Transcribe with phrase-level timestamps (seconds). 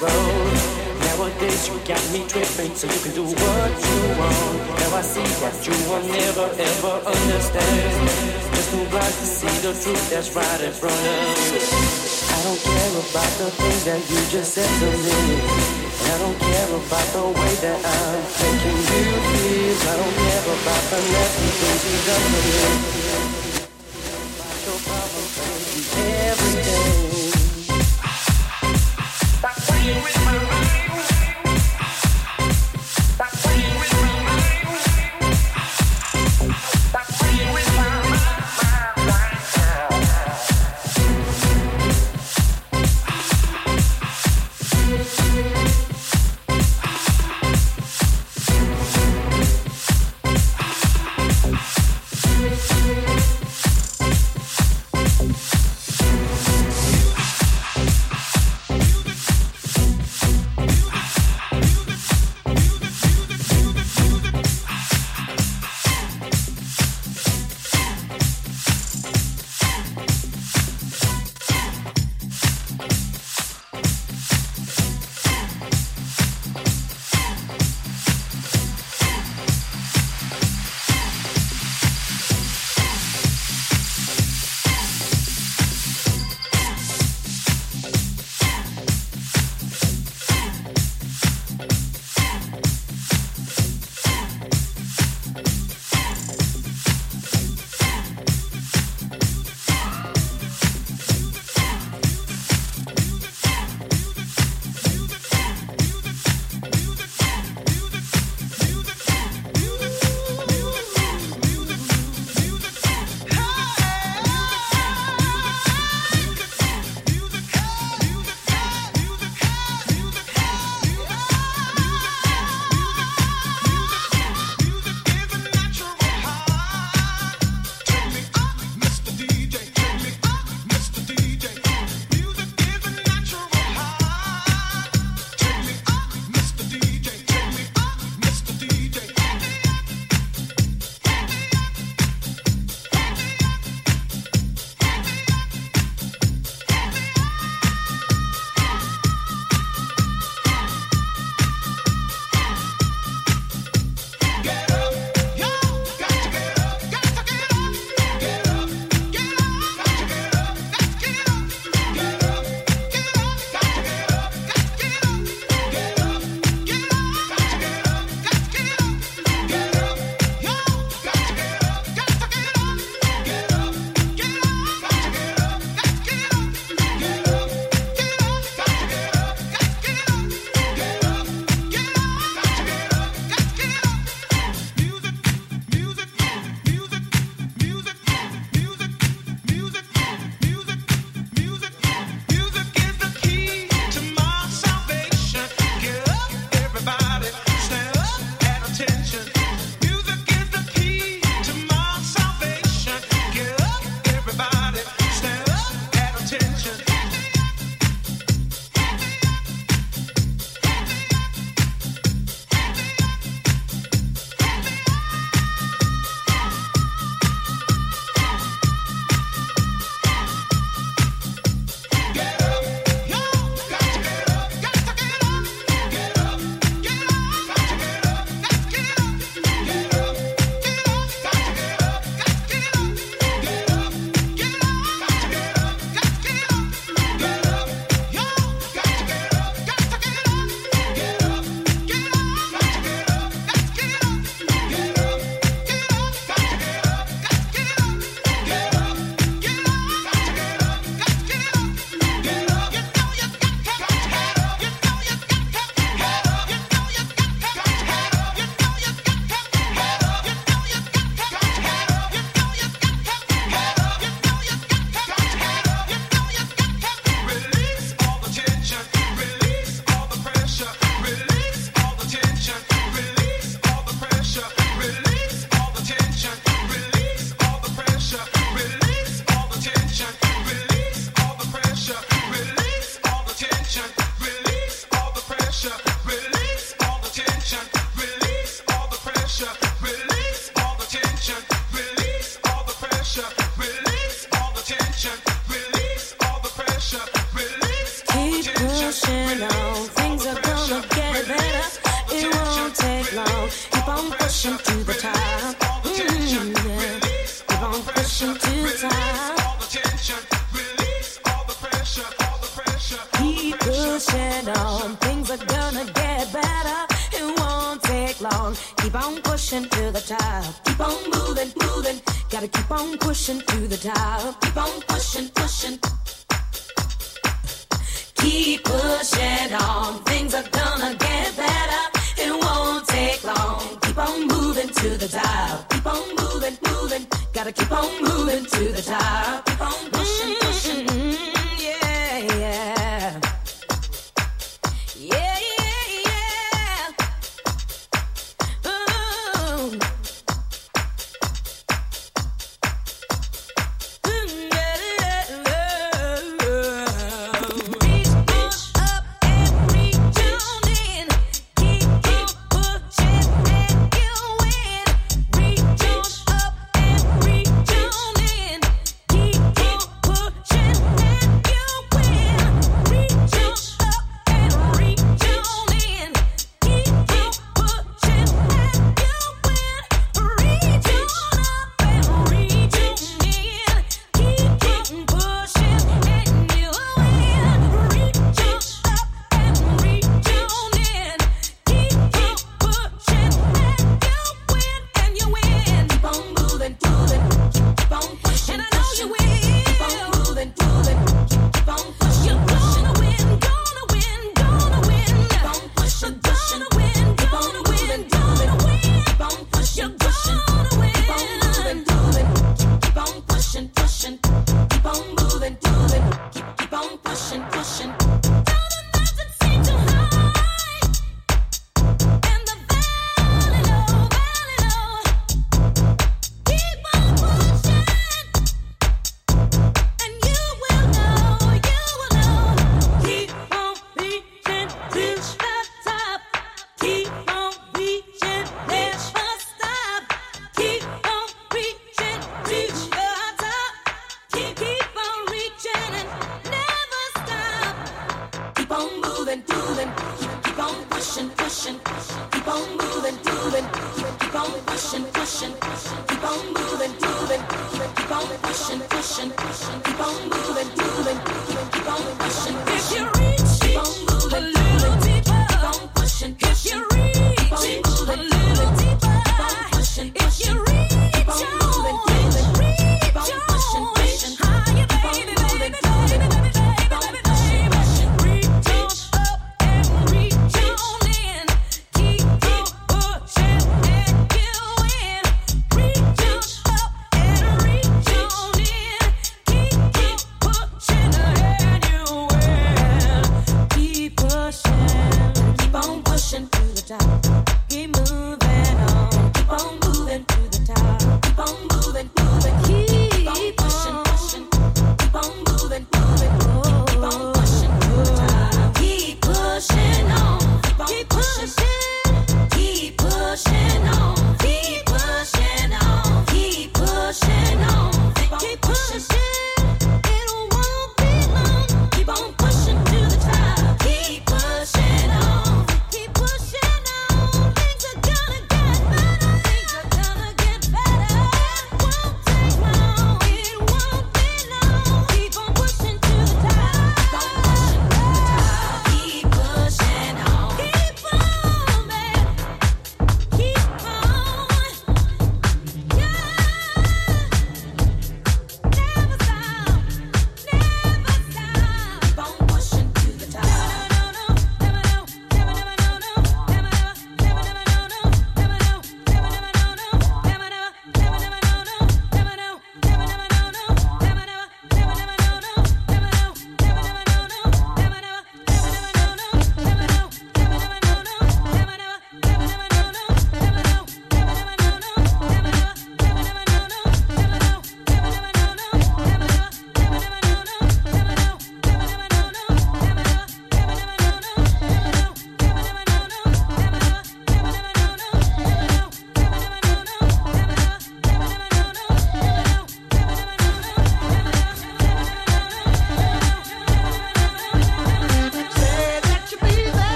[0.00, 0.52] Road.
[1.02, 4.54] Nowadays, you got me tripping, so you can do what you want.
[4.78, 7.90] Now I see that you will never ever understand.
[8.54, 11.02] Just too blind to see the truth that's right in front of
[11.50, 11.58] you.
[11.58, 15.18] I don't care about the things that you just said to me.
[15.98, 19.76] I don't care about the way that I'm making you feel.
[19.82, 22.62] I don't care about the nasty things you done to me.
[25.58, 27.07] About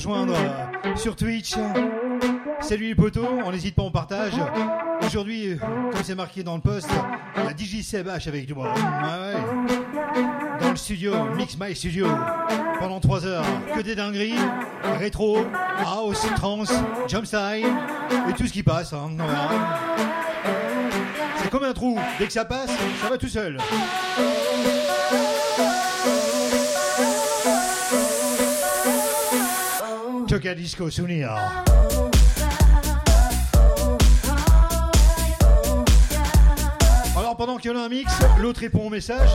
[0.00, 1.54] rejoindre euh, sur Twitch.
[2.62, 4.32] Salut les potos, on n'hésite pas, on partage.
[5.02, 5.56] Aujourd'hui, euh,
[5.92, 6.88] comme c'est marqué dans le post,
[7.36, 8.62] il y a DJ Seb H avec nous.
[8.62, 10.16] Ouais, ouais.
[10.58, 12.06] Dans le studio, Mix My Studio.
[12.78, 13.44] Pendant 3 heures,
[13.76, 14.32] que des dingueries,
[14.98, 15.44] rétro,
[15.84, 16.72] house, trance,
[17.06, 18.94] jump et tout ce qui passe.
[18.94, 19.10] hein.
[21.42, 22.70] C'est comme un trou, dès que ça passe,
[23.02, 23.58] ça va tout seul.
[30.40, 31.30] Disco Souvenir.
[37.14, 39.30] Alors pendant qu'il y en a un mix, l'autre répond au message.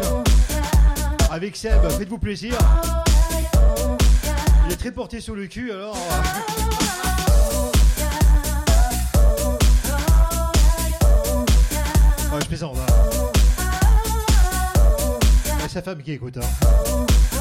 [1.30, 2.58] Avec Seb, faites-vous plaisir.
[4.66, 5.96] Il est très porté sur le cul alors.
[12.34, 12.78] Ouais, je plaisante.
[12.80, 12.94] hein.
[15.62, 16.38] C'est sa femme qui écoute.
[16.38, 17.35] hein.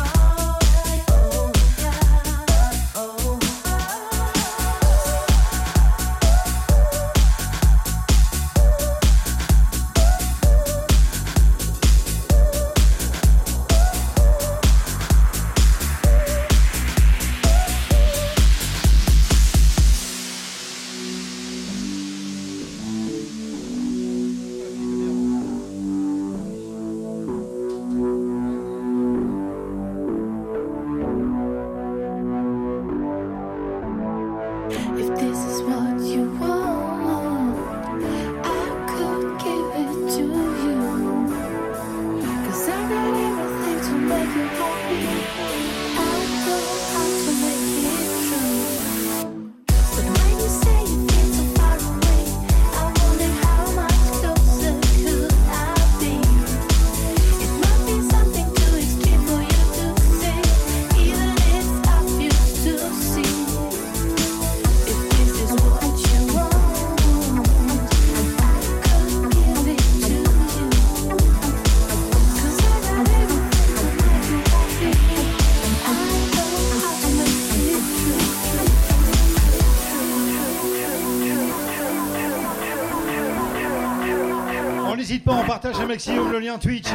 [85.95, 86.89] Un maximum le lien Twitch.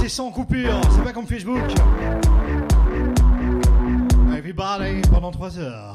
[0.00, 1.58] C'est sans coupure, c'est pas comme Facebook.
[4.36, 5.91] Everybody pendant 3 heures.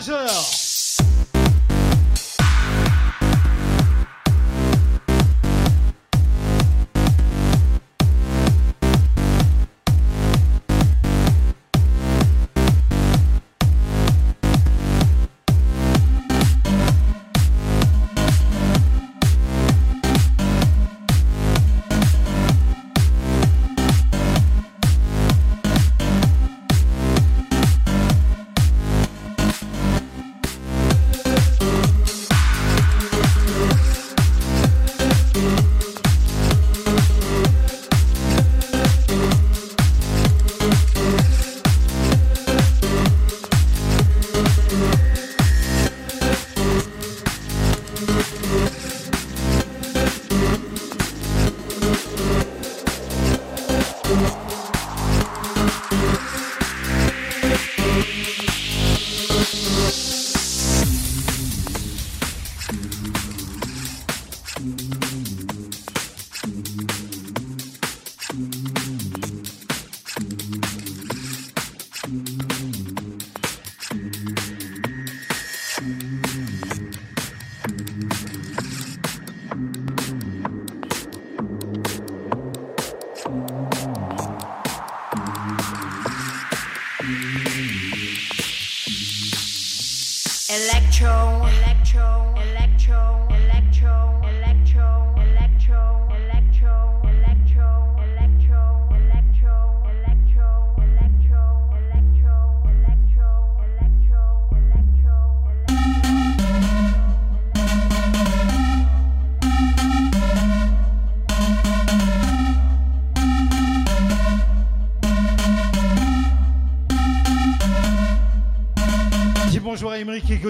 [0.00, 0.59] 하셔 요.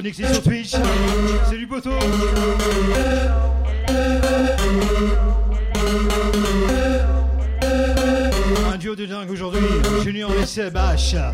[0.01, 0.73] Connecté sur Twitch.
[1.69, 1.91] Poto
[8.73, 9.61] Un duo de dingue aujourd'hui,
[10.03, 10.79] Junior et Seb.
[10.97, 11.33] Ça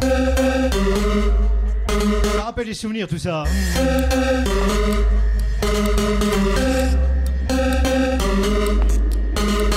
[2.44, 3.44] rappelle les souvenirs tout ça.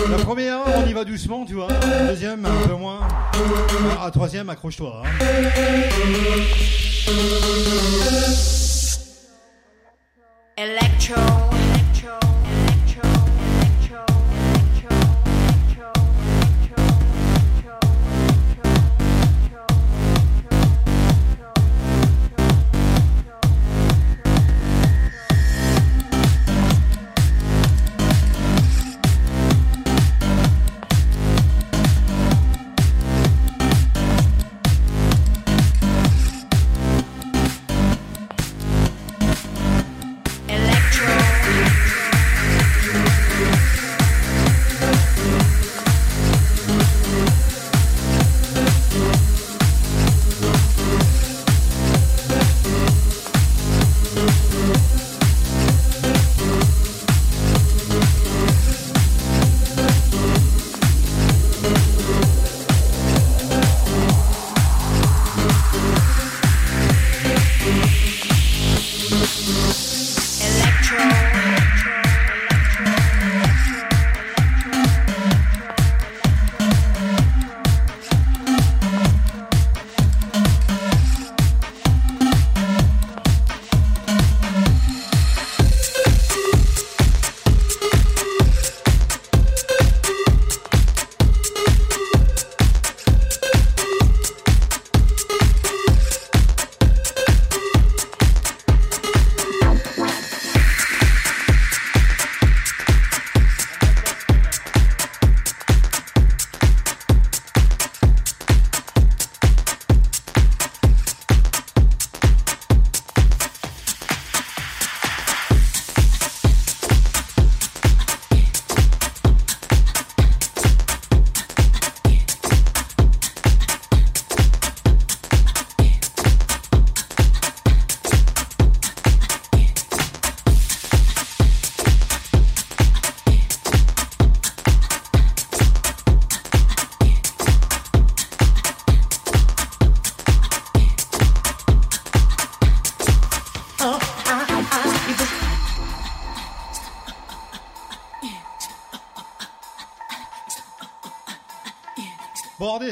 [0.09, 1.67] La première, on y va doucement, tu vois.
[2.07, 3.01] Deuxième, un peu moins.
[4.03, 5.03] La troisième, accroche-toi.
[5.05, 5.18] hein.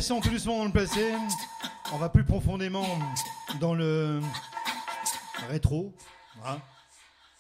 [0.08, 1.12] retrocessions tout doucement dans le passé.
[1.94, 2.86] On va plus profondément
[3.60, 4.22] dans le
[5.50, 5.94] rétro.
[6.46, 6.58] Hein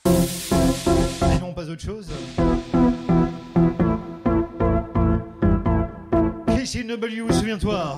[0.06, 2.10] Et non, pas autre chose.
[6.48, 7.98] KCW, souviens-toi.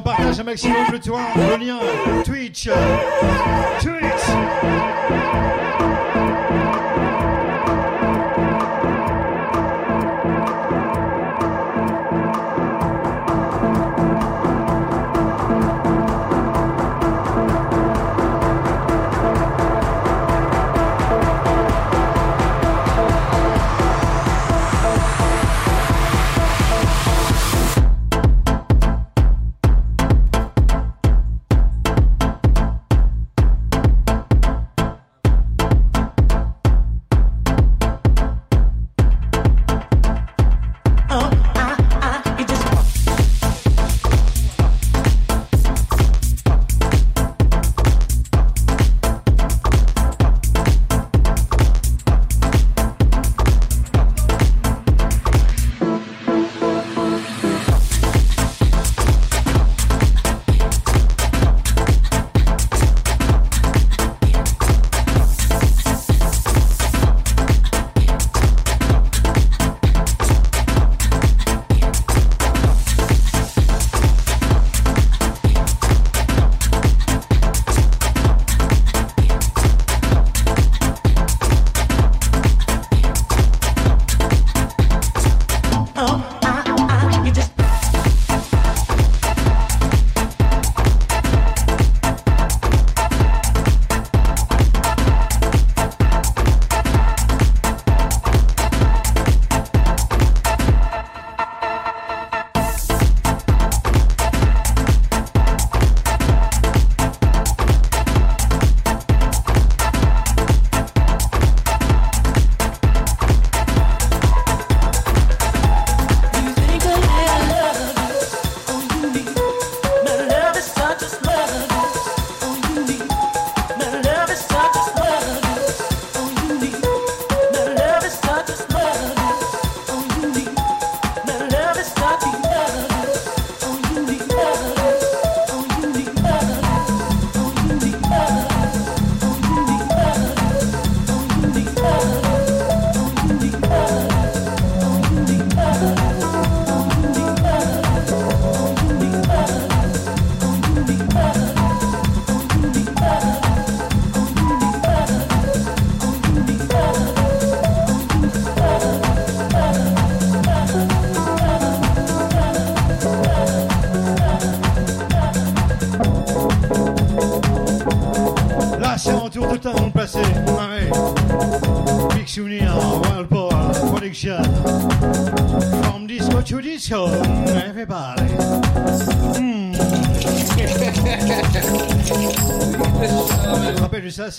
[0.00, 1.78] on partage un maximum le, toit, le lien
[2.24, 2.68] Twitch.
[2.68, 2.74] Euh,
[3.80, 5.59] Twitch.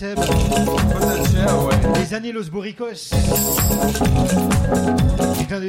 [0.02, 0.16] Seb.
[0.16, 2.00] Potentiel, ouais.
[2.00, 3.12] Les années Los Boricos.
[5.48, 5.60] Clin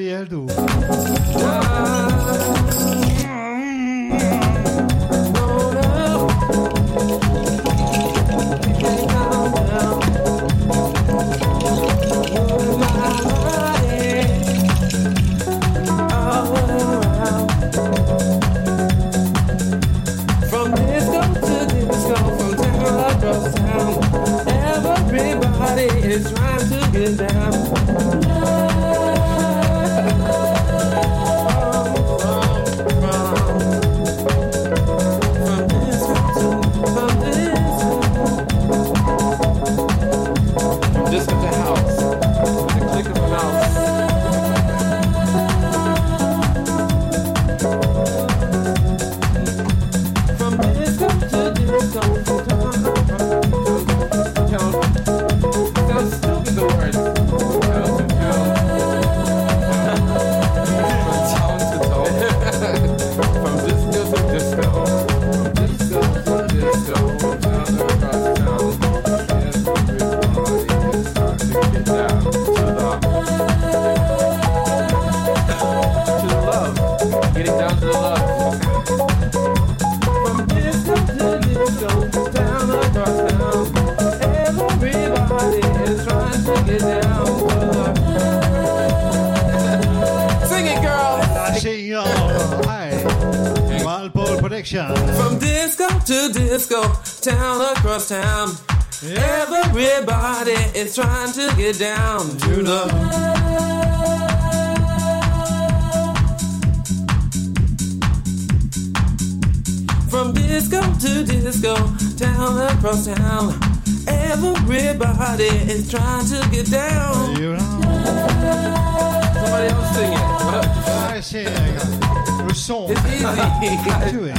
[122.72, 122.88] song.
[122.88, 123.90] It's easy.
[124.16, 124.38] Do it.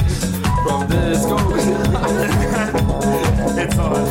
[0.64, 1.36] From disco.
[3.62, 4.08] it's hard.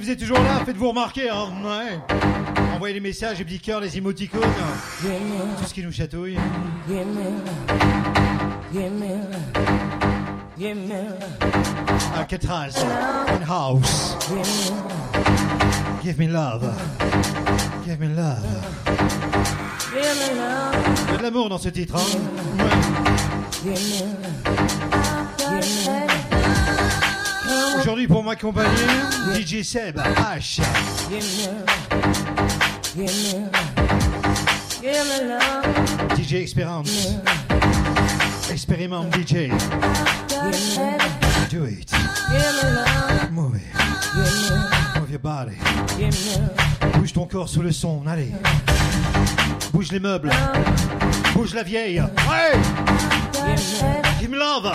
[0.00, 1.28] si vous êtes toujours là, faites-vous remarquer.
[1.28, 1.48] Hein.
[2.74, 4.40] Envoyez les messages, les petits cœurs, les émoticônes,
[5.02, 6.38] tout ce qui nous chatouille.
[12.16, 12.82] Alcatraz,
[13.28, 14.16] in house.
[16.02, 16.72] Give me love.
[17.84, 18.46] Give me love.
[19.92, 19.98] Il
[21.10, 21.96] y a de l'amour dans ce titre.
[21.96, 22.00] Hein.
[27.80, 28.68] Aujourd'hui, pour m'accompagner,
[29.34, 30.60] DJ Seb, H.
[36.16, 36.90] DJ Experience.
[38.50, 39.48] Expérimente DJ.
[41.50, 41.90] Do it.
[43.30, 45.00] Move it.
[45.00, 45.56] Move your body.
[46.94, 48.32] Bouge ton corps sous le son, allez.
[49.72, 50.30] Bouge les meubles.
[51.34, 52.00] Bouge la vieille.
[52.00, 52.58] Ouais.
[54.20, 54.70] Give me love.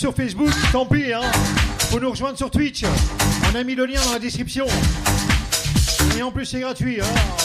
[0.00, 1.20] Sur Facebook, tant pis, hein.
[1.90, 2.84] Faut nous rejoindre sur Twitch.
[3.52, 4.66] On a mis le lien dans la description.
[6.16, 7.02] Et en plus, c'est gratuit.
[7.02, 7.39] hein.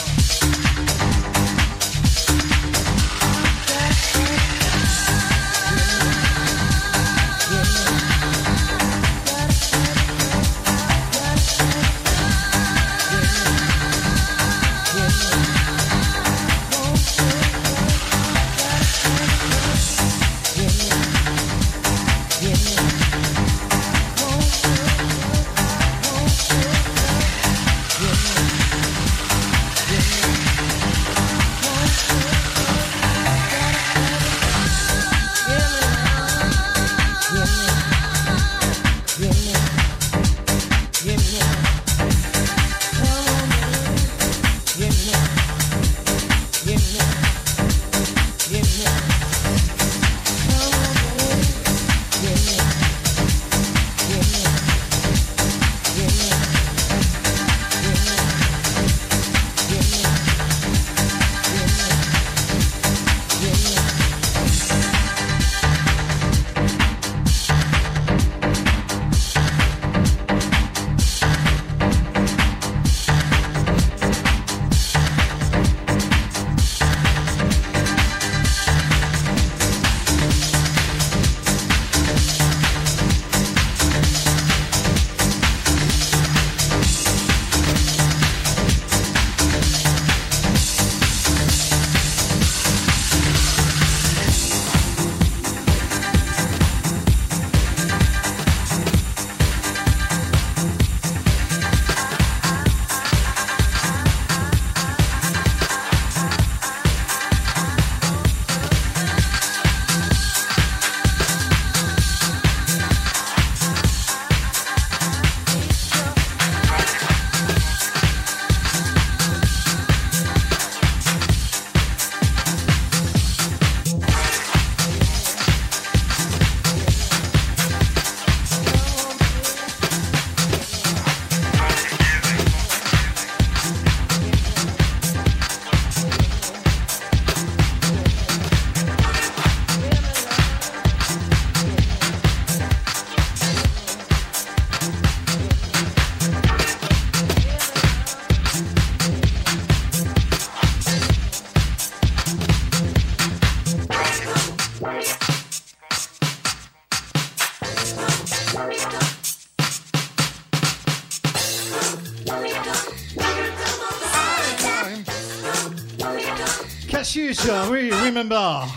[168.28, 168.75] Remember.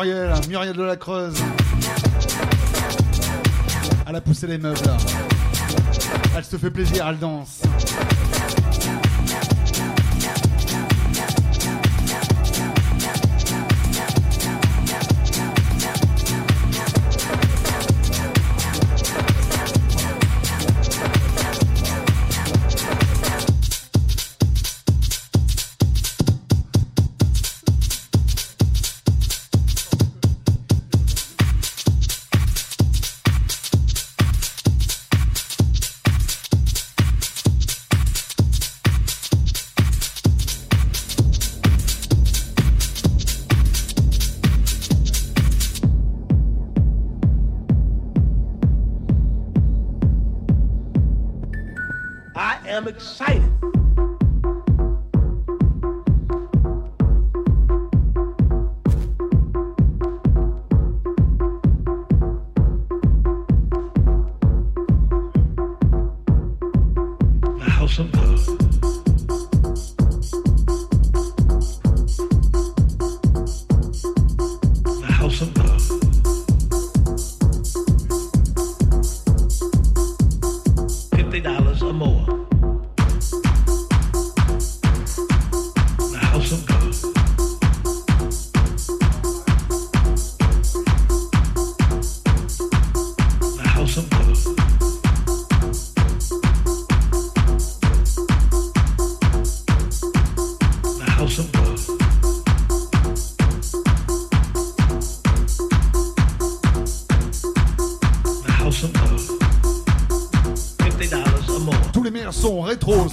[0.00, 1.42] Muriel, Muriel de la Creuse.
[4.06, 4.78] Elle a poussé les meubles.
[6.36, 7.62] Elle se fait plaisir, elle danse.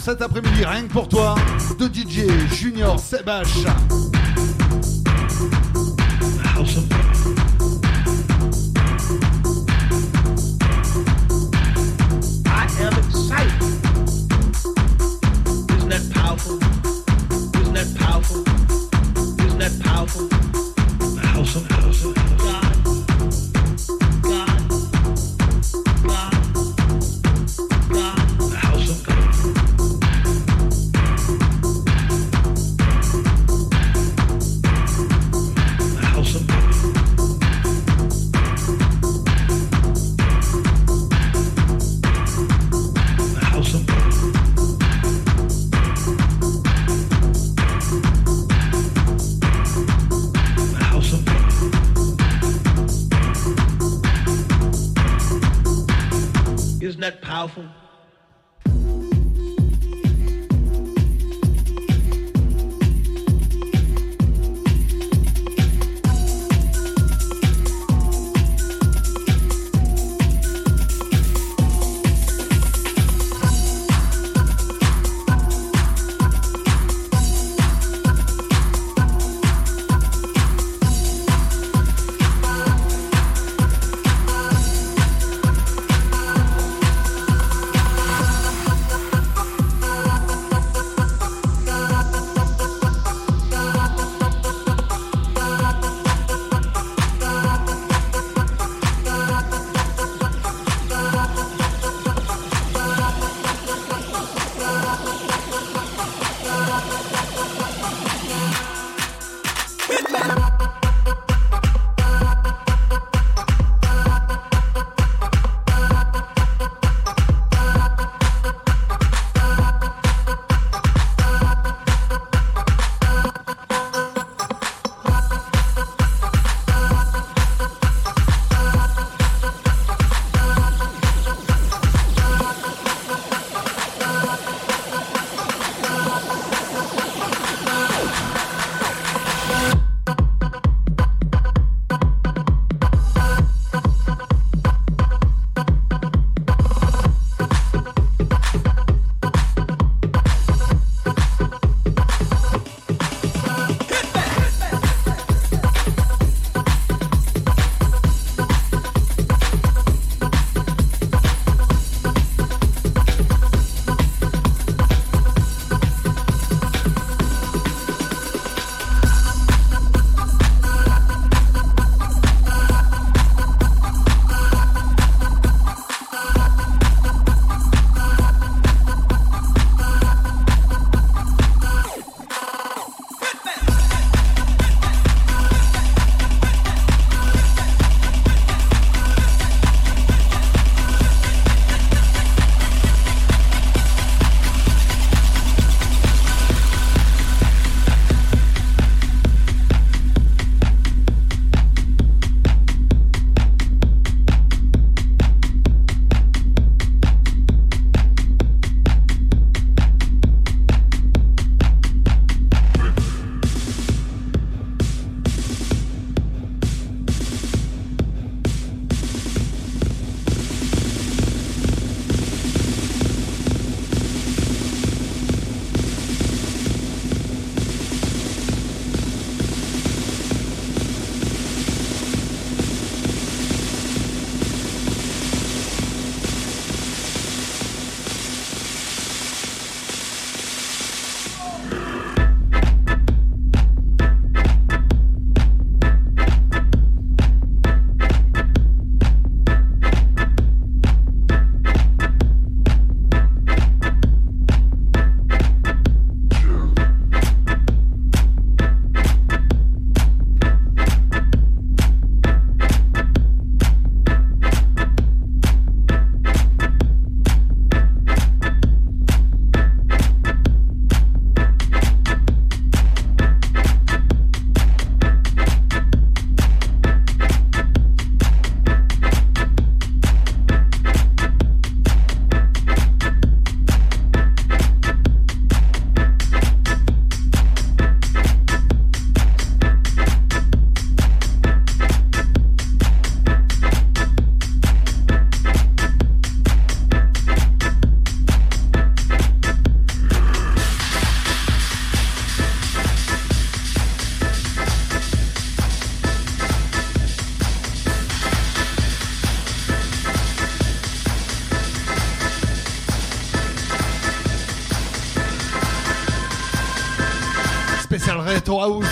[0.05, 1.33] cet après-midi, rien que pour toi,
[1.79, 3.65] de DJ Junior Sebash.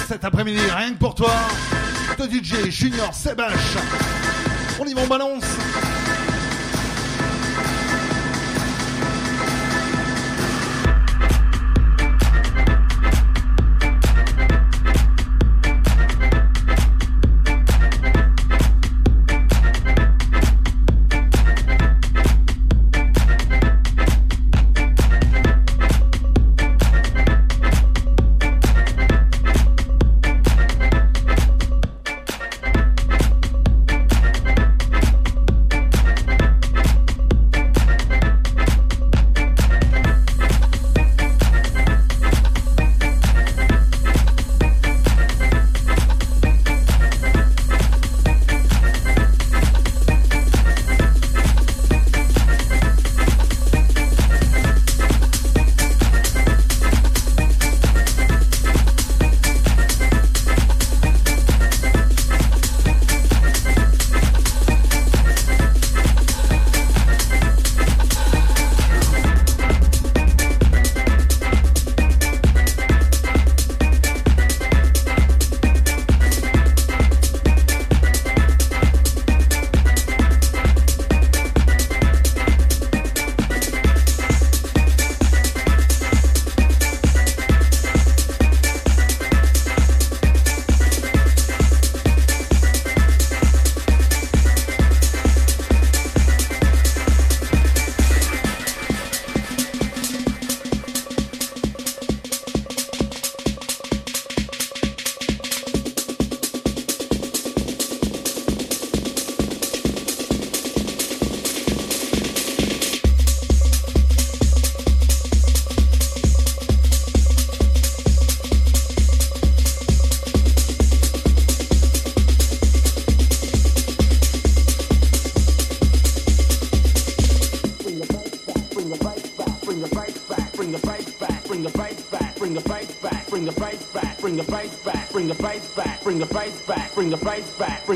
[0.08, 1.34] Cet après-midi, rien que pour toi.
[2.18, 3.76] De DJ Junior Sebash.
[4.80, 5.53] On y va, on balance.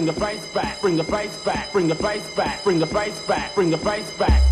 [0.08, 3.54] the bass back, bring the bass back, bring the bass back, bring the bass back,
[3.54, 4.47] bring the bass back.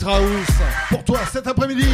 [0.00, 0.46] House.
[0.88, 1.86] Pour toi cet après-midi,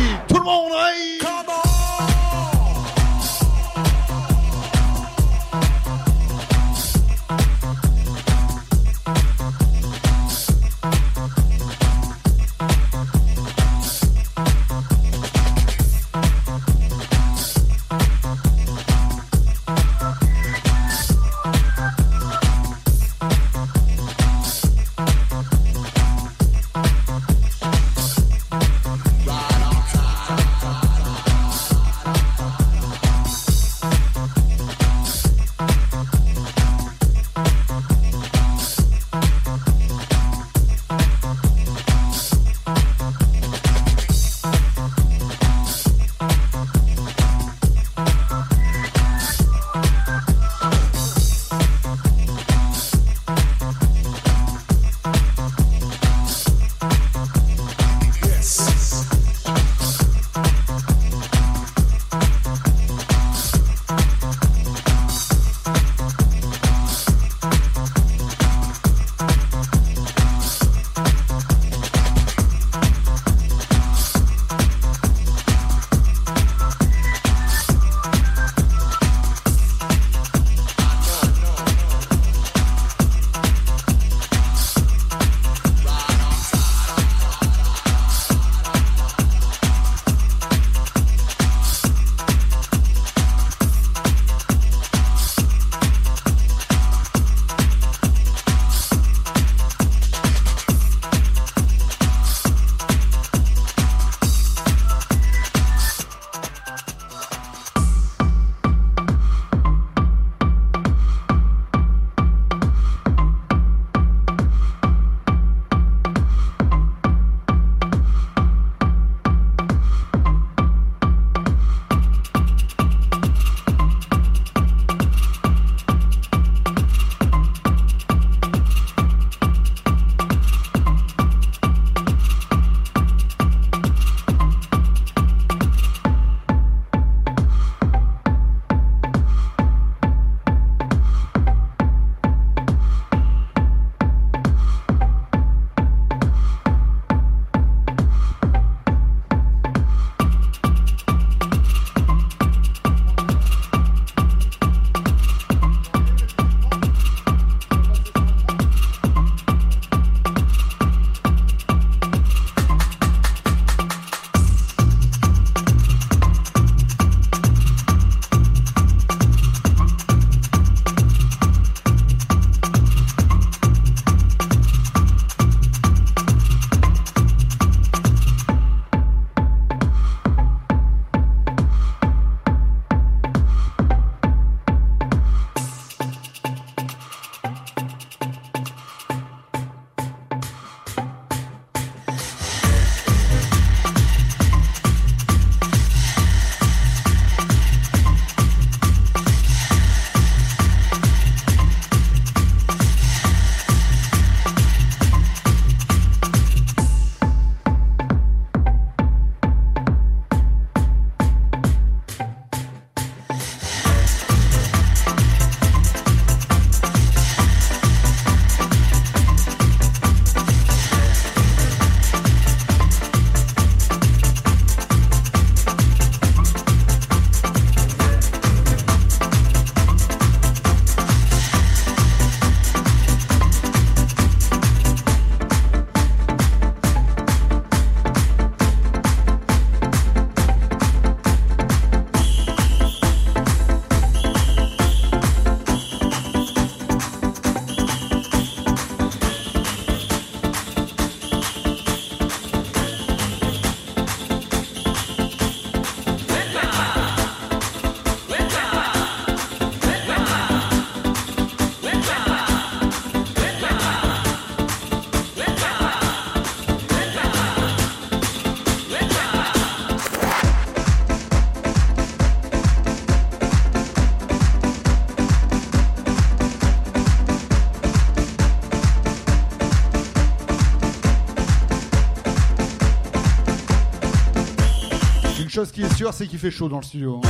[285.98, 287.20] sûr, c'est qu'il fait chaud dans le studio.
[287.24, 287.28] Hein.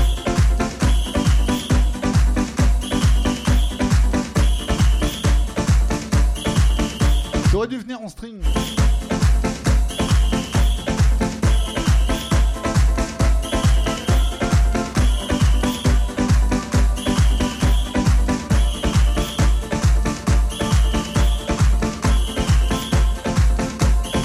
[7.51, 8.35] J'aurais dû venir en string.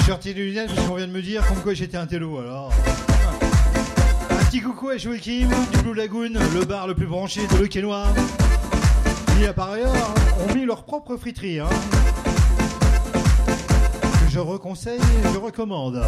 [0.06, 2.40] J'ai retiré les lunettes parce qu'on vient de me dire comme quoi j'étais un télo
[2.40, 2.63] alors.
[4.54, 7.66] Petit coucou à Joey Kim du Blue Lagoon, le bar le plus branché de Le
[7.66, 8.06] Quénois.
[9.26, 10.14] Qui par ailleurs
[10.48, 11.60] ont mis leur propre friterie.
[11.60, 11.70] Hein.
[14.30, 15.00] Je reconseille
[15.34, 16.04] je recommande.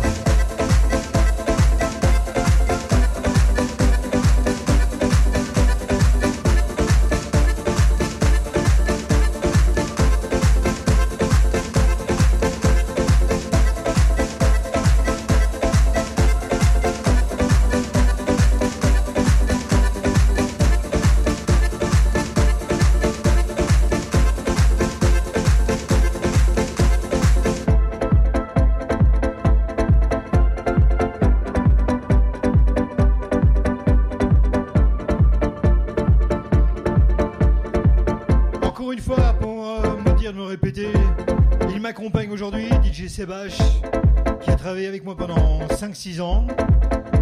[43.16, 43.60] Sebache,
[44.42, 46.46] qui a travaillé avec moi pendant 5-6 ans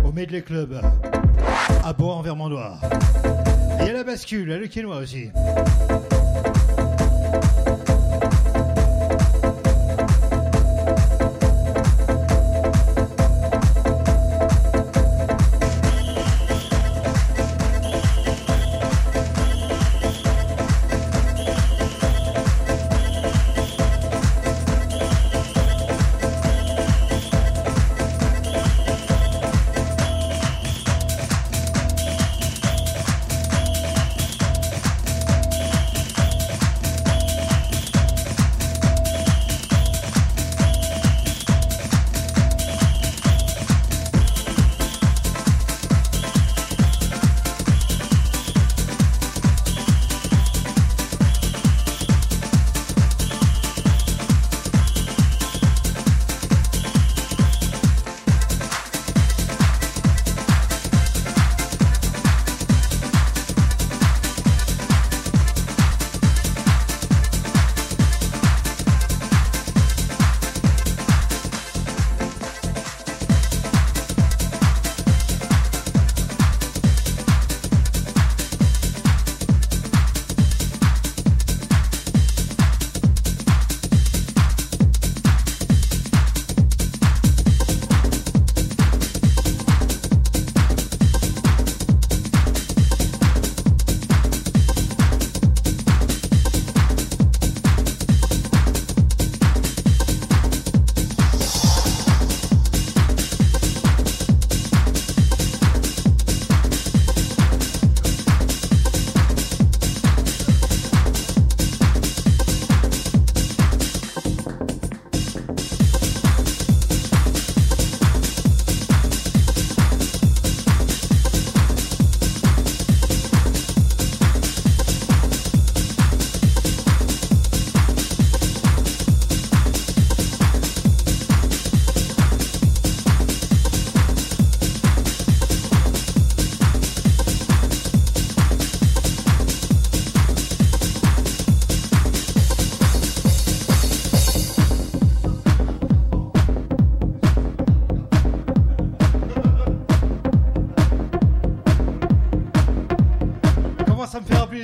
[0.03, 0.81] au Medley Club
[1.83, 2.79] à bois en Vermandois.
[3.79, 5.29] Et à la bascule, à Le Quénois aussi.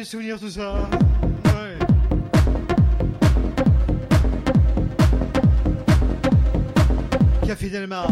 [0.09, 0.89] Souvenirs tout ça.
[7.45, 8.07] Café Delmar,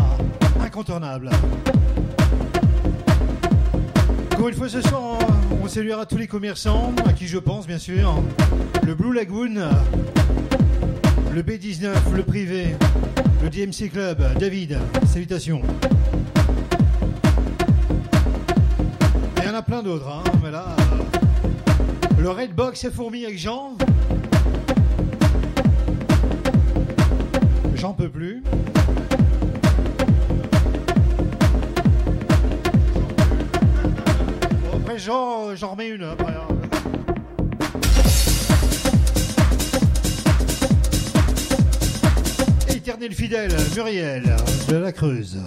[0.64, 1.30] incontournable.
[4.34, 5.18] Encore une fois ce soir,
[5.64, 8.24] on- saluera tous les commerçants, à qui je pense bien sûr.
[8.86, 9.56] Le Blue Lagoon,
[11.34, 12.76] le B19, le privé,
[13.44, 15.62] le DMC Club, David, salutations.
[19.38, 20.24] Il y en a plein d'autres, hein,
[22.28, 23.78] le Red Box et fourmi avec Jean.
[27.74, 28.44] J'en peux plus.
[34.76, 36.04] Après Jean, j'en remets une.
[36.04, 36.18] Hein.
[42.68, 44.36] Éternel fidèle, Muriel
[44.68, 45.38] de la Creuse.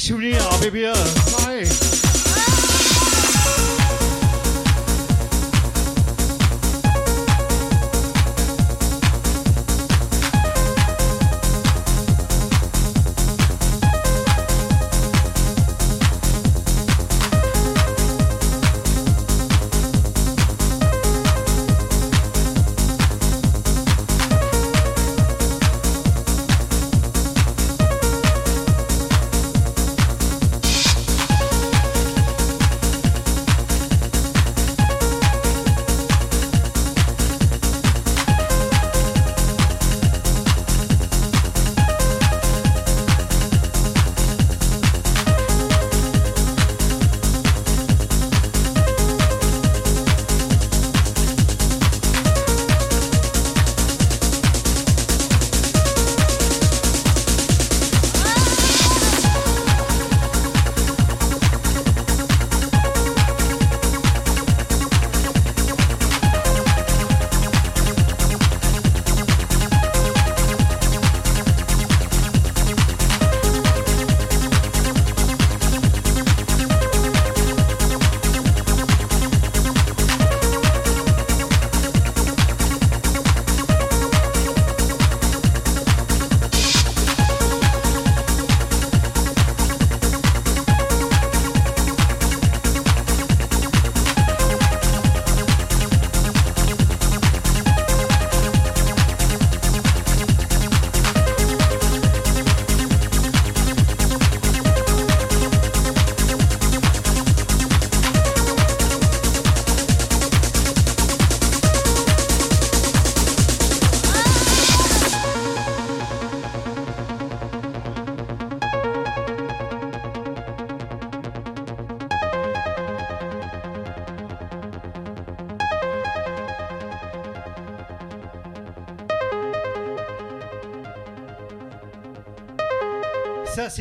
[0.00, 0.90] souvenirs, bébé.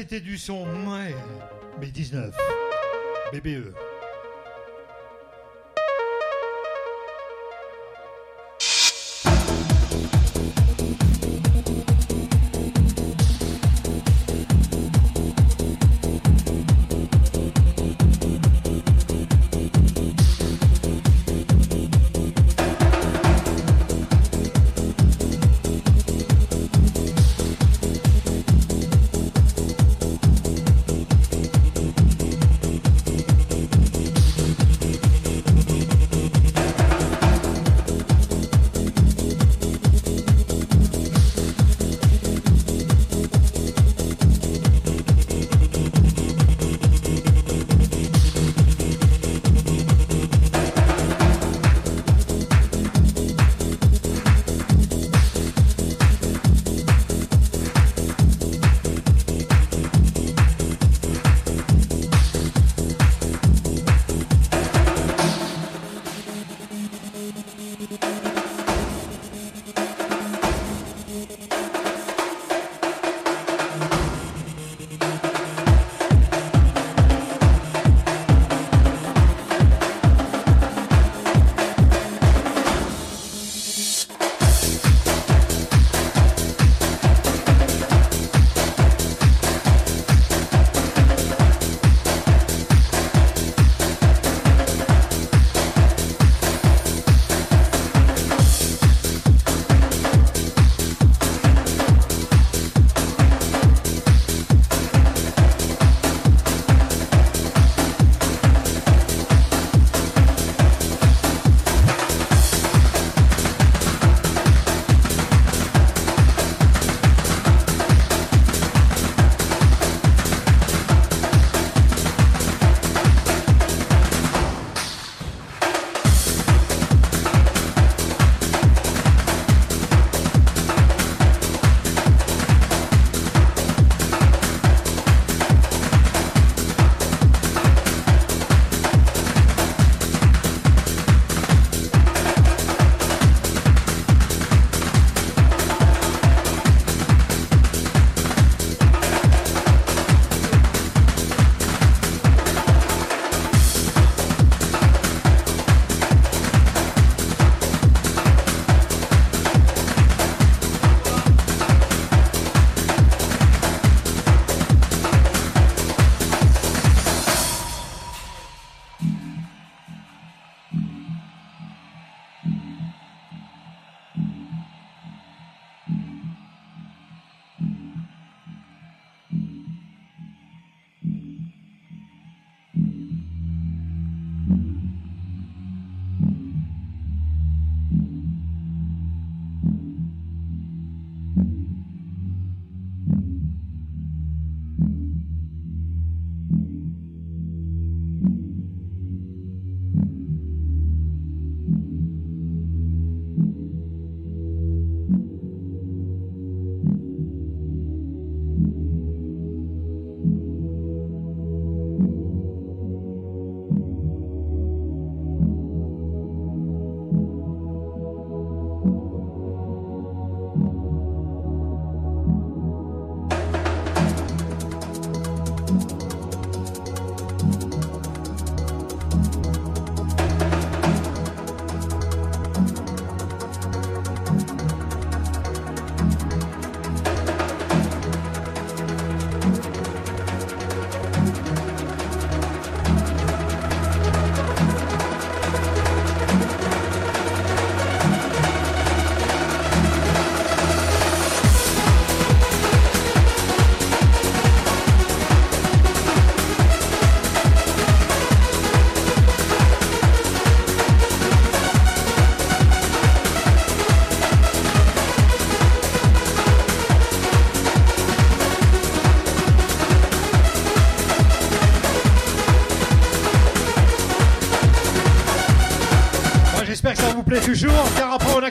[0.09, 1.13] C'était du son, ouais.
[1.79, 2.35] Mais 19.
[3.31, 3.75] BBE.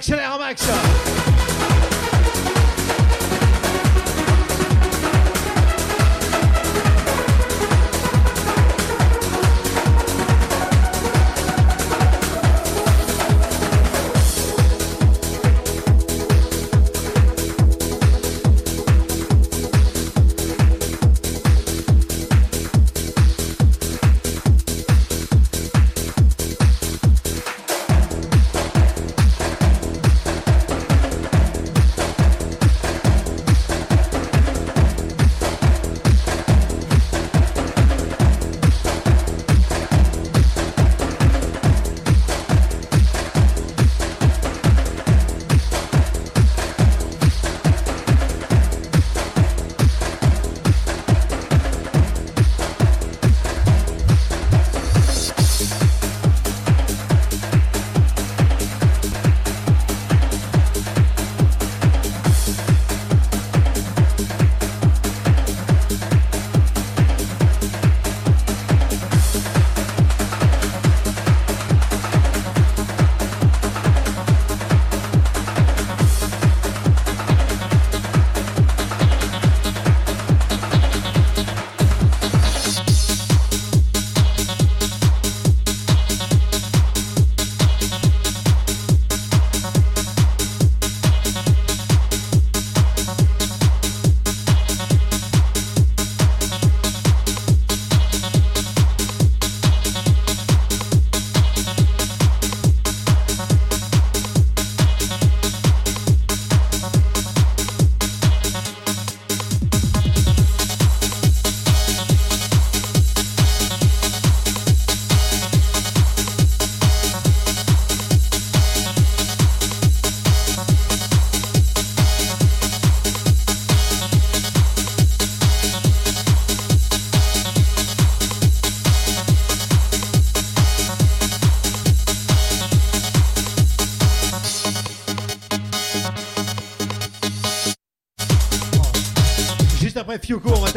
[0.00, 0.97] Car après on accélère un max.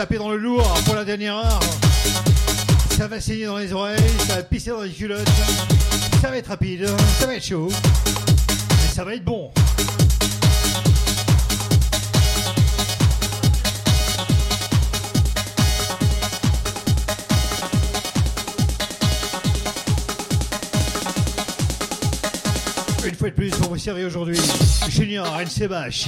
[0.02, 1.60] Taper dans le lourd pour la dernière heure.
[2.98, 5.28] Ça va saigner dans les oreilles, ça va pisser dans les culottes.
[6.20, 6.88] Ça va être rapide,
[7.20, 7.70] ça va être chaud.
[7.70, 9.52] Mais ça va être bon.
[23.06, 24.40] Une fois de plus pour vous servir aujourd'hui,
[24.90, 26.08] Junior NC Bash.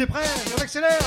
[0.00, 0.24] T'es prêt?
[0.56, 0.99] On accélère!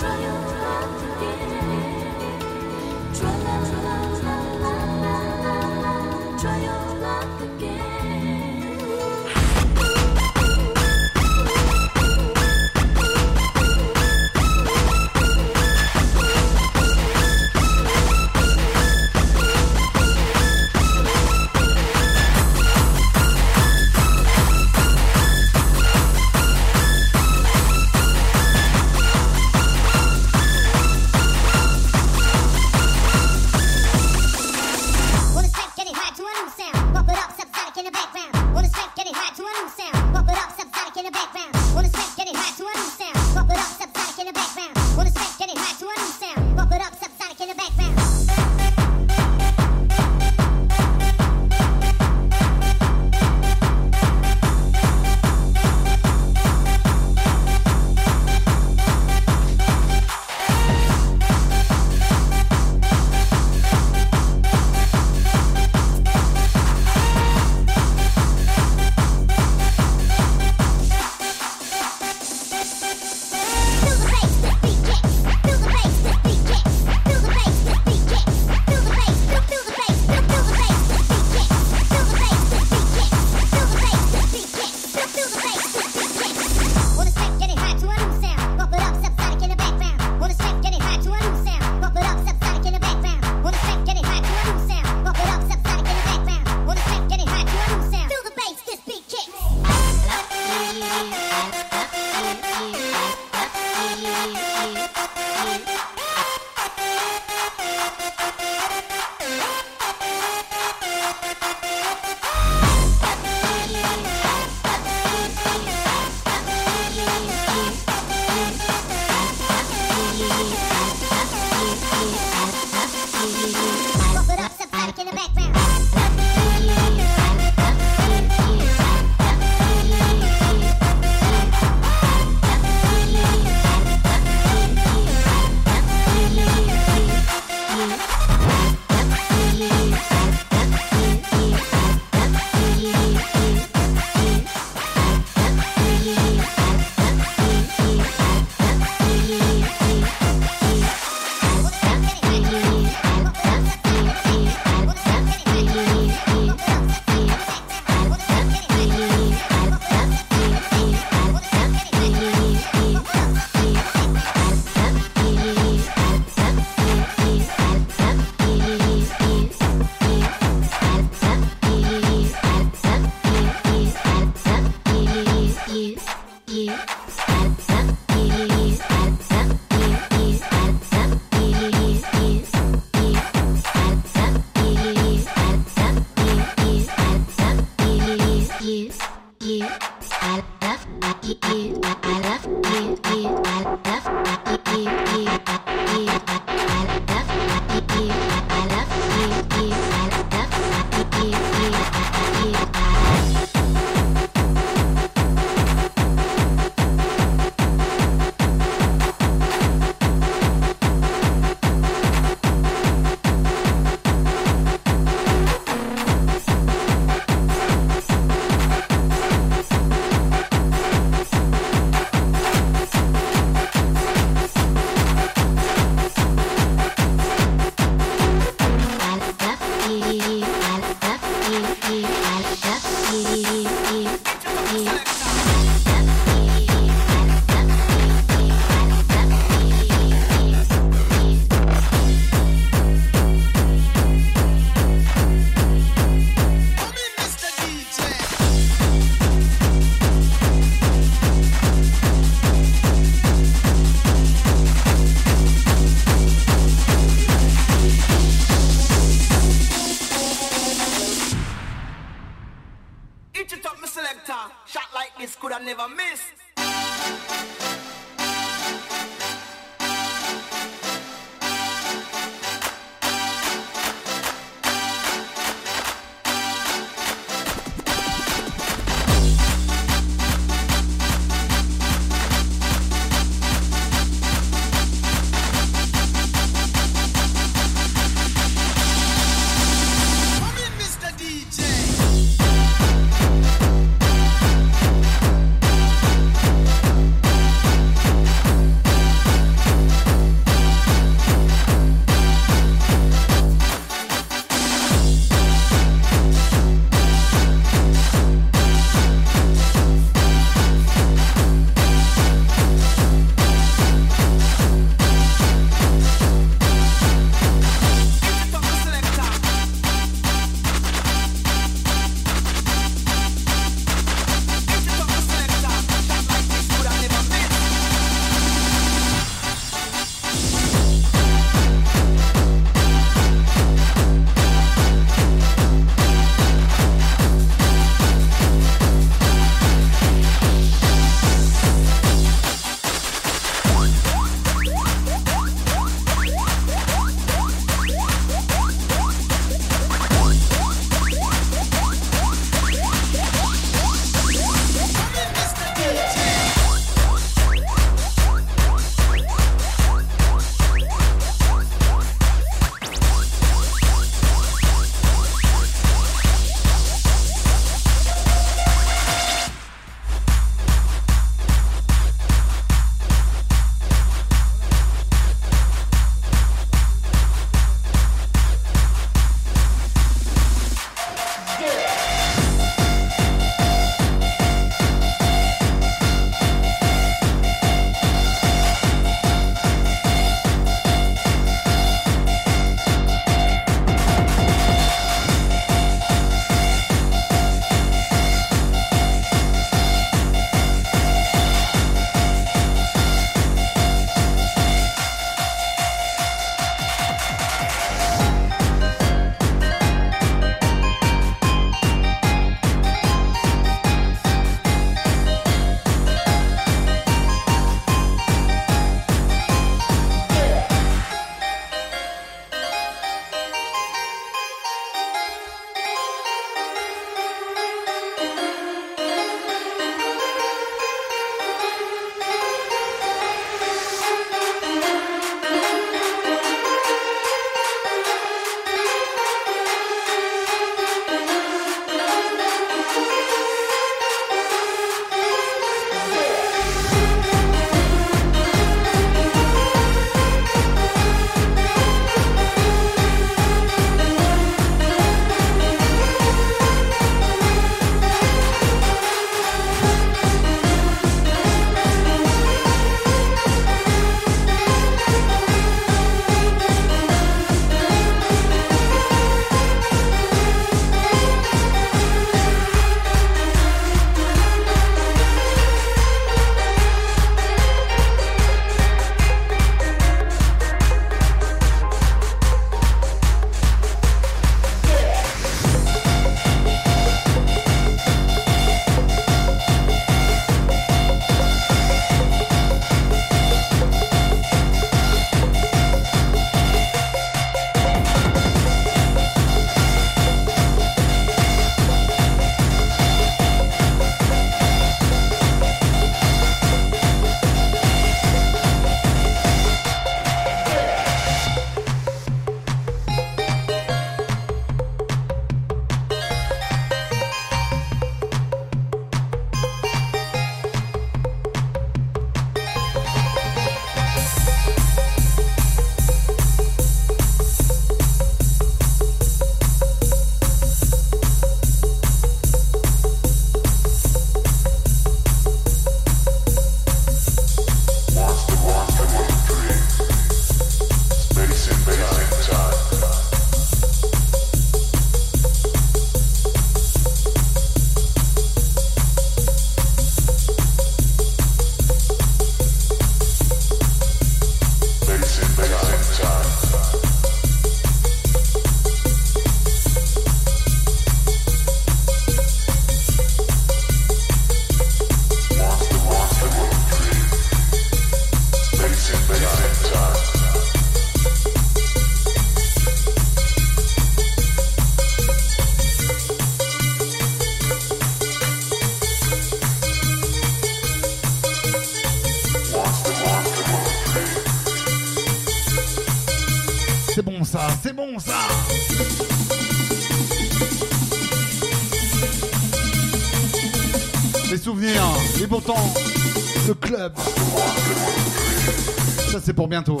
[599.66, 600.00] bientôt.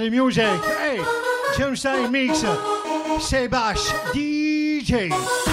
[0.00, 0.44] the music.
[0.78, 1.02] Hey,
[1.56, 2.38] Sunshine Mix,
[3.20, 5.49] Sebastian DJ.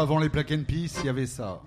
[0.00, 1.60] avant les plaques and Peace, il y avait ça.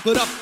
[0.00, 0.37] Pump, it up.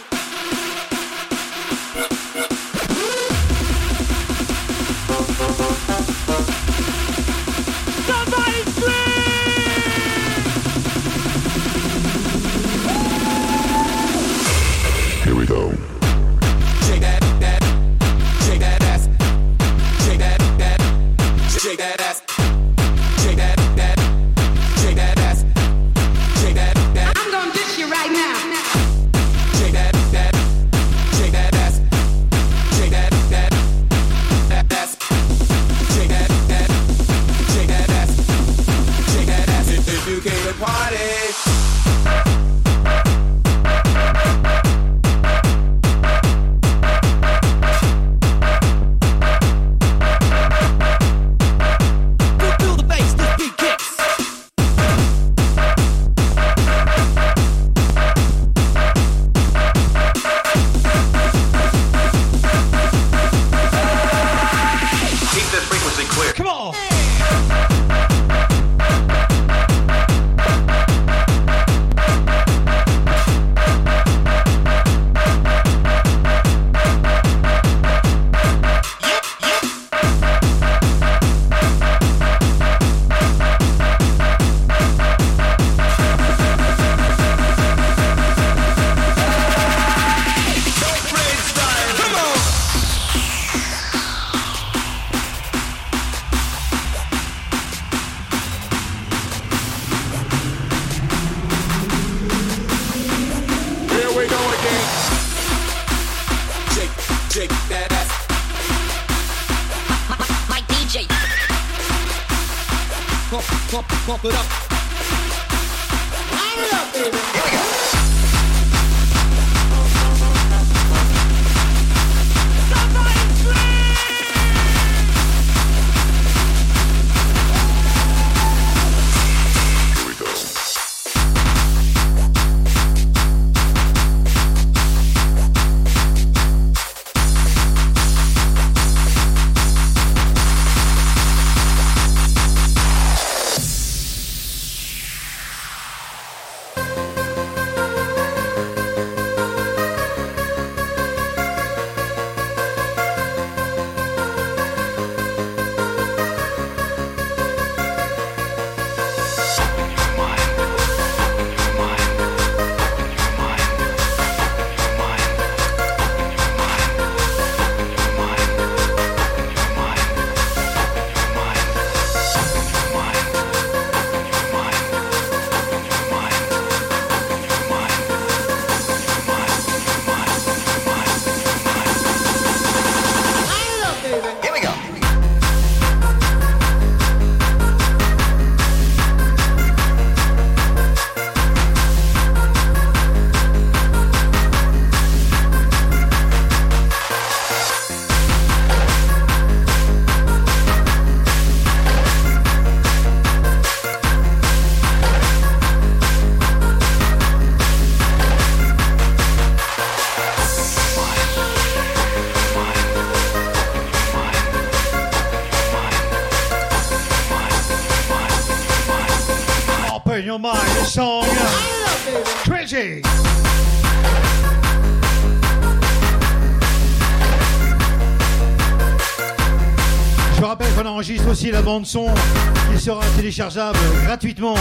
[233.17, 234.55] téléchargeable gratuitement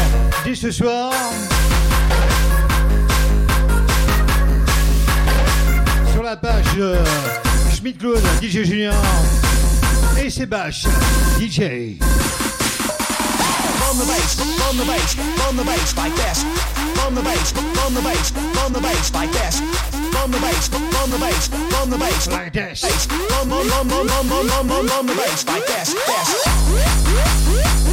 [0.45, 1.11] dès ce soir.
[6.13, 7.03] Sur la page euh,
[7.75, 8.93] Schmidt Claude, DJ Junior
[10.17, 10.89] et Sébastien,
[11.39, 11.99] DJ.
[13.79, 16.45] Bum the bass, bum the bass, bum the bass like this.
[16.95, 19.61] Bum the bass, bum the bass, bum the bass like this.
[20.11, 20.47] Bum bum
[23.67, 25.93] bum bum bum bum bum bum the bass like this.
[25.93, 27.84] This.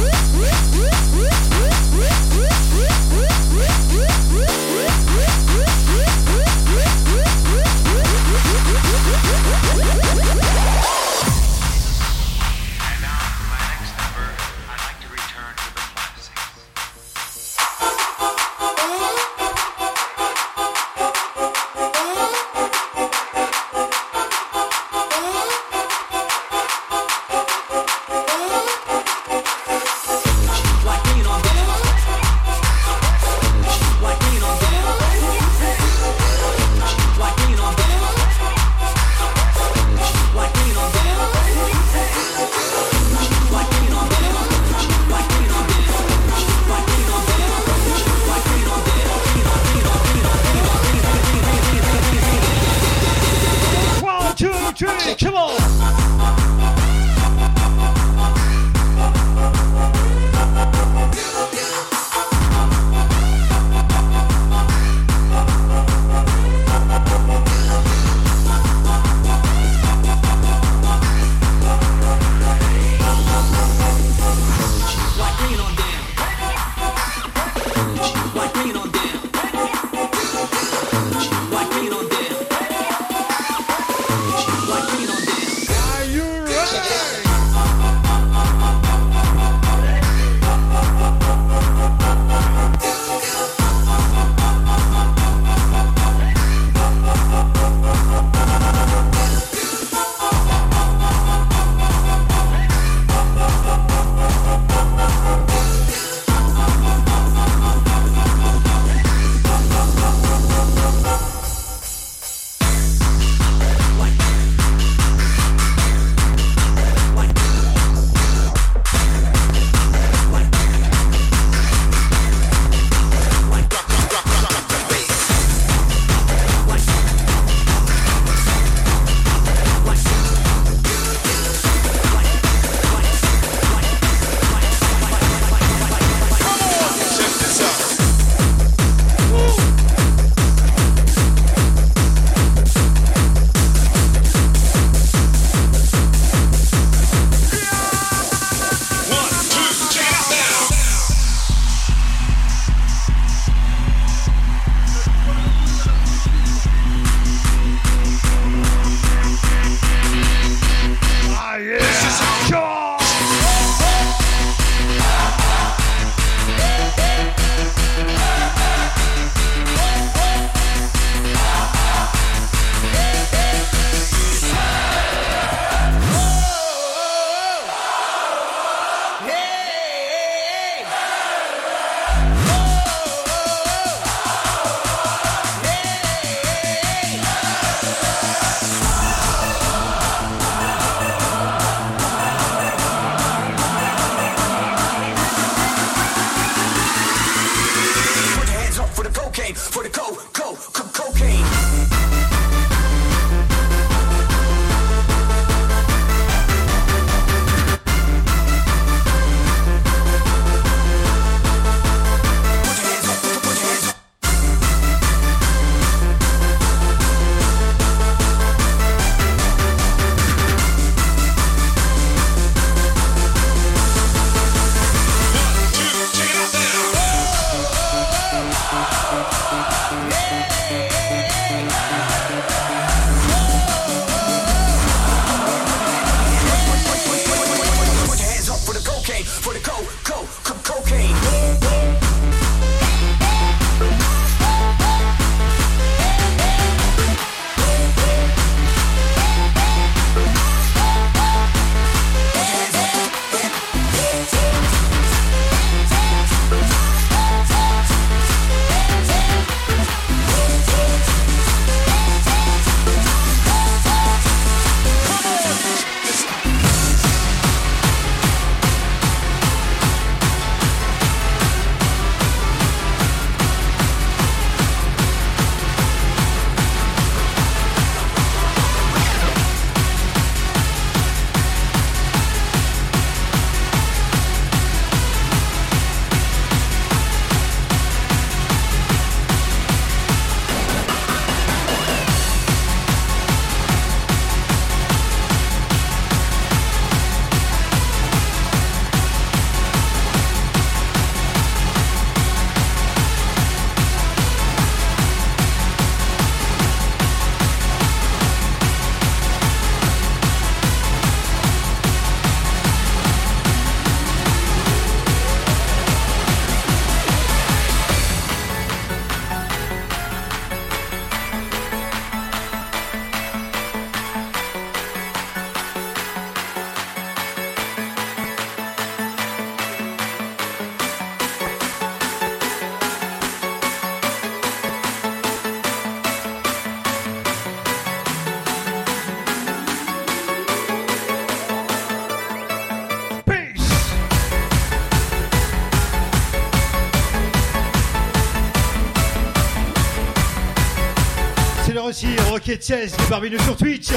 [352.53, 353.87] Rocket 16 qui nous sur Twitch.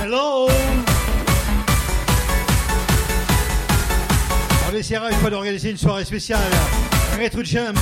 [0.00, 0.48] Hello
[4.70, 6.40] On essaiera une fois d'organiser une soirée spéciale.
[7.20, 7.76] Retro Jump.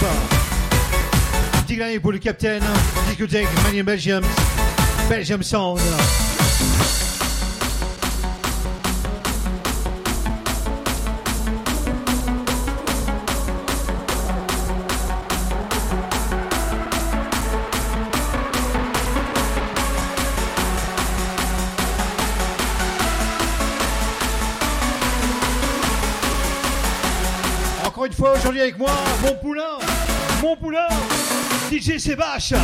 [1.66, 2.60] Petit pour le Captain.
[3.08, 4.24] Discothèque Mania Belgium.
[5.10, 5.80] Belgium Sound.
[28.46, 28.92] Aujourd'hui avec moi,
[29.24, 29.76] mon poulain,
[30.40, 30.86] mon poulain,
[31.68, 32.60] DJ Sébastien.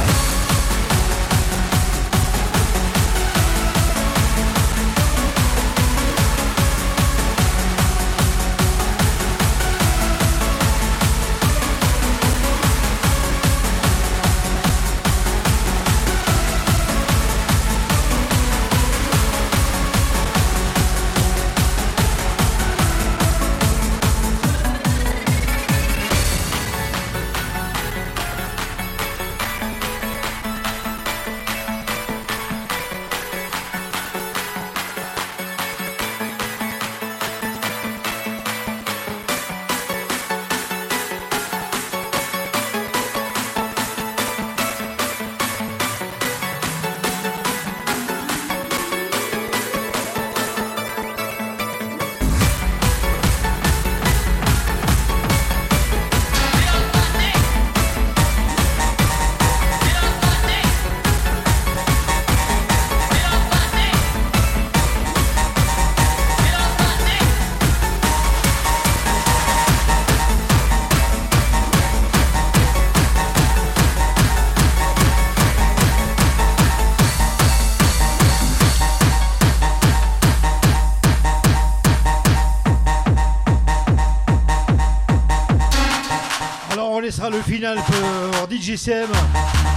[87.30, 89.08] Le final pour DJ Sem.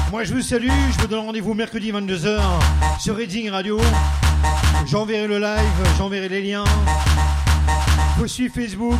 [0.10, 2.42] Moi je vous salue, je vous donne rendez-vous mercredi 22h
[3.00, 3.80] sur Reading Radio.
[4.88, 6.64] J'enverrai le live, j'enverrai les liens.
[8.18, 8.98] Vous suivez Facebook.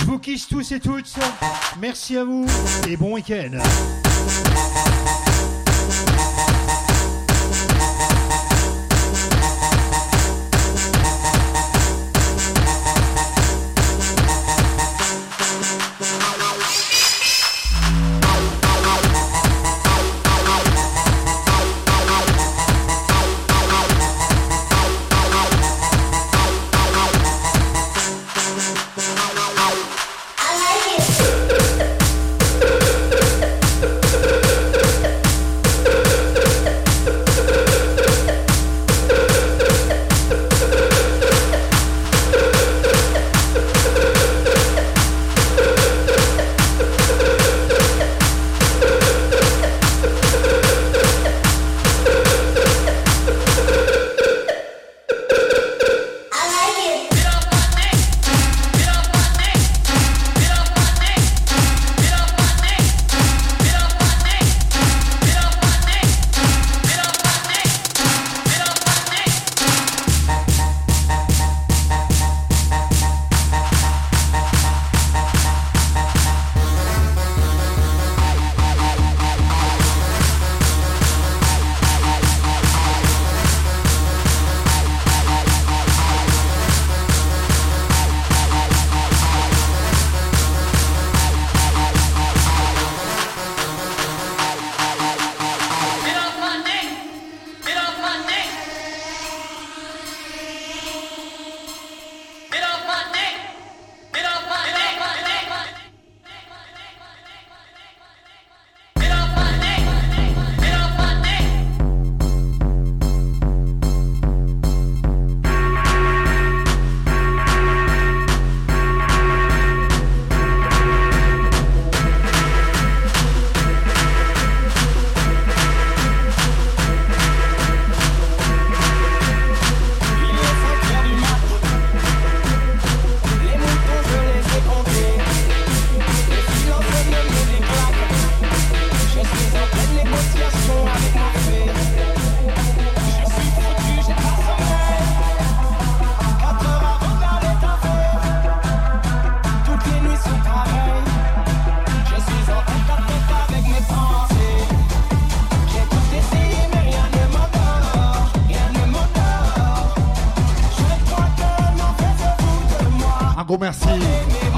[0.00, 1.14] Je vous kiss tous et toutes.
[1.80, 2.46] Merci à vous
[2.88, 3.60] et bon week-end.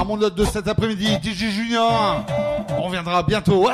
[0.07, 2.23] Mon hôte de cet après-midi, DJ Junior.
[2.77, 3.67] On reviendra bientôt.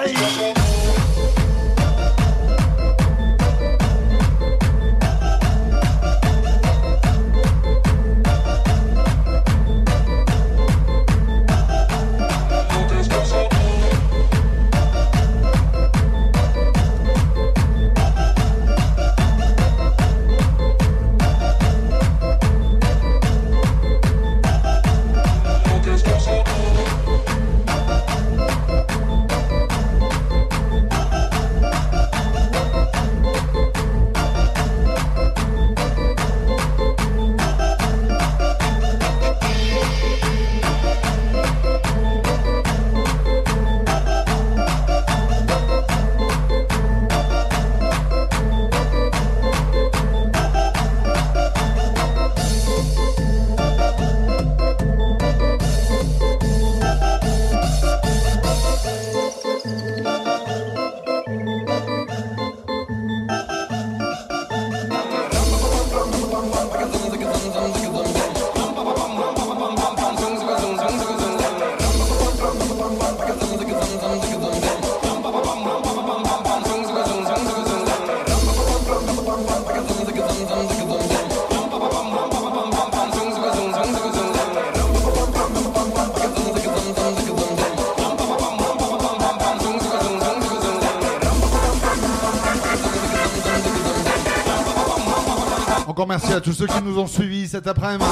[96.13, 98.05] Merci à tous ceux qui nous ont suivis cet après-midi.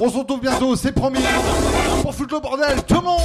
[0.00, 1.18] On se retrouve bientôt, c'est promis,
[2.02, 3.18] pour foutre le bordel, tout le monde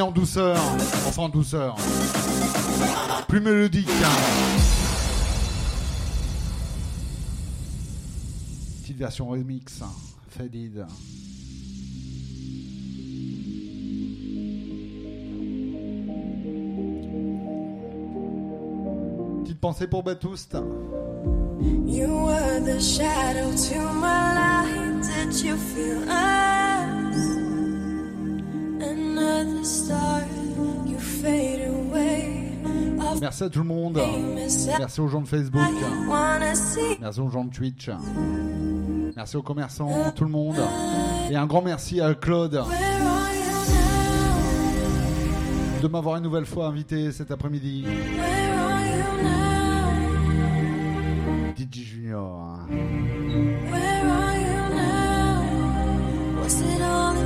[0.00, 0.56] en douceur,
[1.06, 1.76] enfin en douceur,
[3.26, 3.88] plus mélodique.
[8.82, 9.82] Petite version remix,
[10.28, 10.86] Faded.
[19.42, 20.56] Petite pensée pour Batoust.
[21.86, 25.02] You were the shadow to my light.
[25.02, 26.57] Did you feel us?
[33.20, 34.00] Merci à tout le monde.
[34.78, 35.60] Merci aux gens de Facebook.
[37.00, 37.90] Merci aux gens de Twitch.
[39.16, 40.56] Merci aux commerçants, tout le monde.
[41.30, 42.62] Et un grand merci à Claude
[45.82, 47.84] de m'avoir une nouvelle fois invité cet après-midi.
[51.56, 52.58] DJ Junior.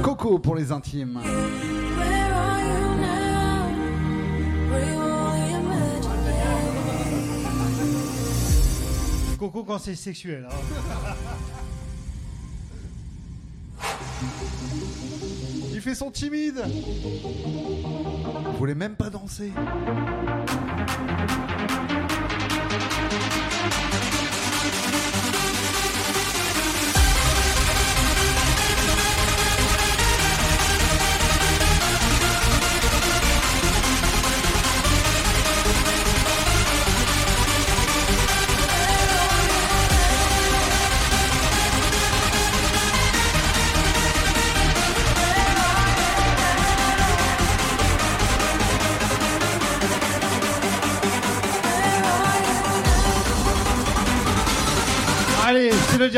[0.02, 1.20] Coco pour les intimes.
[9.38, 10.46] Coco quand c'est sexuel.
[10.48, 10.54] hein.
[15.72, 16.62] Il fait son timide.
[18.52, 19.50] Vous voulez même pas danser.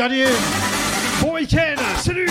[0.07, 0.27] Dernier.
[1.19, 2.29] Bon week-end, salut